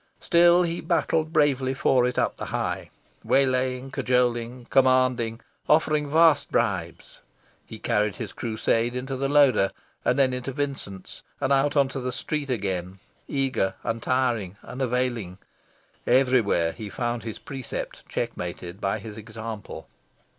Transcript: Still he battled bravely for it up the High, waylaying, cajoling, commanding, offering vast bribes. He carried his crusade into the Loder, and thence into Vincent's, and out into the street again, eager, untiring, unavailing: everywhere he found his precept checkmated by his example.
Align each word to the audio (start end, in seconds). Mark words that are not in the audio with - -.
Still 0.19 0.63
he 0.63 0.81
battled 0.81 1.31
bravely 1.31 1.75
for 1.75 2.07
it 2.07 2.17
up 2.17 2.35
the 2.35 2.45
High, 2.45 2.89
waylaying, 3.23 3.91
cajoling, 3.91 4.65
commanding, 4.71 5.41
offering 5.69 6.09
vast 6.09 6.51
bribes. 6.51 7.19
He 7.67 7.77
carried 7.77 8.15
his 8.15 8.33
crusade 8.33 8.95
into 8.95 9.15
the 9.15 9.29
Loder, 9.29 9.69
and 10.03 10.17
thence 10.17 10.33
into 10.33 10.53
Vincent's, 10.53 11.21
and 11.39 11.53
out 11.53 11.75
into 11.75 11.99
the 11.99 12.11
street 12.11 12.49
again, 12.49 12.97
eager, 13.27 13.75
untiring, 13.83 14.57
unavailing: 14.63 15.37
everywhere 16.07 16.71
he 16.71 16.89
found 16.89 17.21
his 17.21 17.37
precept 17.37 18.03
checkmated 18.09 18.81
by 18.81 18.97
his 18.97 19.17
example. 19.17 19.87